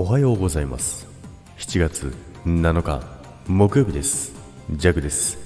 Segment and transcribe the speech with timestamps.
[0.00, 1.06] おはようございます。
[1.58, 2.14] 7月
[2.46, 3.02] 7日
[3.46, 4.32] 木曜日です。
[4.70, 5.36] ジャグです。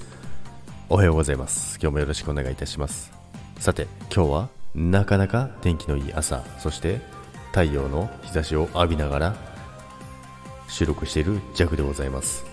[0.87, 1.77] おはようございます。
[1.81, 3.11] 今日もよろしくお願いいたします。
[3.59, 7.01] さて今日はなかなか天気のいい朝そして
[7.49, 9.35] 太陽の日差しを浴びながら
[10.69, 12.45] 収録しているジャグでございます。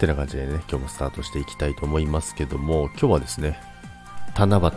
[0.00, 3.56] てな感じでね今日もスタートしていきたいと思いますけども今日はですね
[4.36, 4.72] 七夕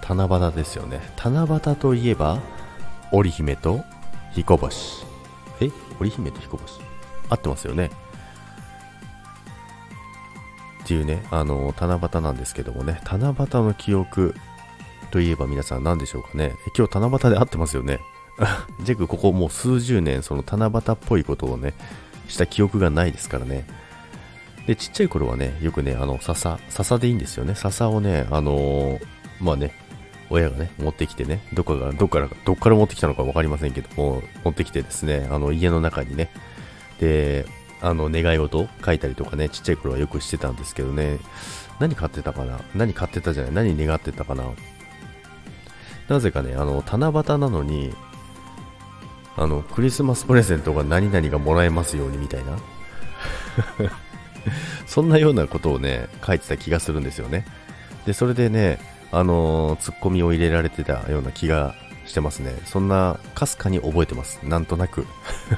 [0.00, 1.00] 七夕ですよね。
[1.16, 2.38] 七夕といえば
[3.10, 3.80] 織姫と
[4.32, 5.13] 彦星。
[5.60, 6.80] え織姫と彦星？
[7.30, 7.90] 合ってますよね
[10.84, 14.34] っていうね、あの、七夕なんですけどもね、七夕の記憶
[15.10, 16.52] といえば皆さん何でしょうかね。
[16.76, 18.00] 今日七夕で合ってますよね。
[18.82, 21.72] ジェクここもう数十年その七夕っぽいことをね、
[22.28, 23.66] した記憶がないですからね。
[24.66, 27.54] で、ちっちゃい頃はね、よくね、あの、笹、笹でいいんですよね。
[27.54, 29.00] 笹をね、あのー、
[29.40, 29.74] まあね、
[30.34, 36.30] 親がね、持ってきてね、どこかどっから、どっから持ってきたのか分かりませんけども、持ってきてですね、あの、家の中にね、
[37.00, 37.46] で、
[37.80, 41.18] あの、願い事を書いたりとかね、ちっちゃい頃はよくしてたんですけどね、
[41.78, 44.44] 何買ってたかな何買ってたじゃない何願ってたかな
[46.08, 47.94] なぜかね、あの、七夕なのに、
[49.36, 52.58] あの、クリスマスプレゼントが何々がもらえますようにみたいな。
[54.86, 57.46] そんなようなことをね、書いてた気がするんですよね。
[58.06, 58.78] で、それでね、
[59.18, 61.74] あのー、ツッコミを入れられてたような気が
[62.06, 62.52] してますね。
[62.66, 64.40] そんな、かすかに覚えてます。
[64.42, 65.06] なんとなく。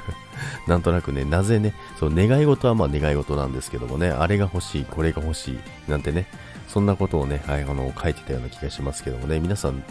[0.69, 6.27] なんとなくね、なぜね、そう、願い事はまあ願い事なんですけどもね、あれが欲しい、これが欲しい、なんてね、
[6.69, 9.83] そんなことをね、はい、あの、書いてたような気がしますけどもね、皆さん、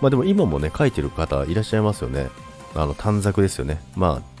[0.00, 2.28] まあでも今もね、書いてる方いらっしゃいますよね。
[2.74, 3.80] あの、短冊ですよね。
[3.96, 4.35] まあ、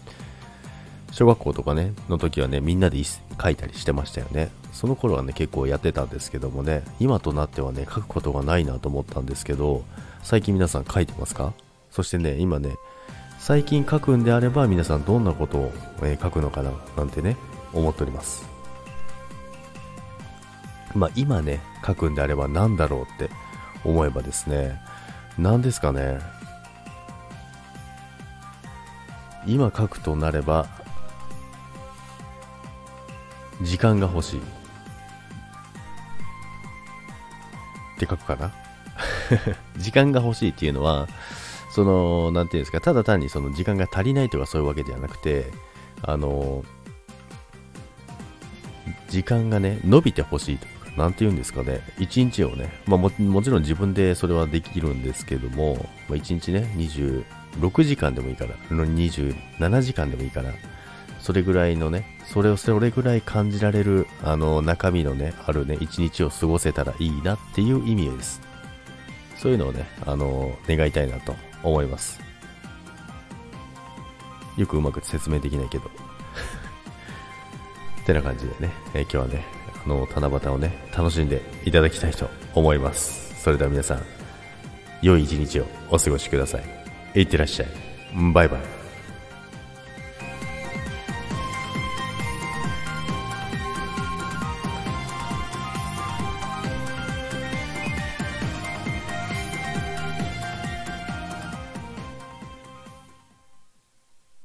[1.16, 4.50] 小学校とかね、の時はね、みんなで書いたりしてましたよね。
[4.74, 9.82] その頃はね、結構やってたんですけどもね、今となってはね、書くことがないなと思ったんですけど、
[10.22, 11.54] 最近皆さん書いてますか？
[11.90, 12.74] そしてね、今ね、
[13.38, 15.72] 最近書くんであれば皆さんどんなことを、
[16.02, 17.38] えー、書くのかななんてね、
[17.72, 18.44] 思っております。
[20.94, 23.30] まあ今ね、書くんであれば何だろうって
[23.86, 24.78] 思えばですね、
[25.38, 26.18] 何ですかね、
[29.46, 30.66] 今書くとなれば
[33.62, 34.40] 時間が欲しい。
[34.40, 34.42] っ
[37.98, 38.52] て書くかな？
[39.78, 41.08] 時間が欲しいっていうのは、
[41.70, 45.46] その、なんていうんですか、ただ単にその時間が足りないとかそういうわけではなくて、
[46.02, 46.64] あの、
[49.08, 55.74] 時間がね、伸びて欲しいとか、なんて言うんですかね、一日をね、まあももちろん自分でそれはできるんですけども、
[56.08, 60.50] まあ、1日ね、26時間でもいいから、27時間でもいいから、
[61.26, 68.40] それぐらいのね、それをそれぐらい感じられる、あの、中身のね、あるね、一日を過ごせたらいいなっていう意味です。
[69.36, 72.20] そういうのをね、あの、願いたいなと思います。
[74.56, 75.90] よくうまく説明できないけど。
[78.02, 79.44] ってな感じでね、えー、今日はね、
[79.84, 83.34] あの、七夕をね、楽しんでいただきたいと思います。
[83.42, 84.02] それでは皆さん、
[85.02, 86.60] 良い一日をお過ごしくださ
[87.14, 87.20] い。
[87.20, 87.68] いってらっしゃい。
[88.32, 88.75] バイバイ。